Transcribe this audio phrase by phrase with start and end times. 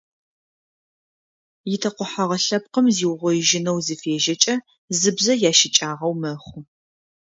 [1.73, 4.55] Итэкъухьэгъэ лъэпкъым зиугъоижьынэу зыфежьэкӏэ
[4.99, 6.61] зы бзэ ящыкӏагъэу мэхъу.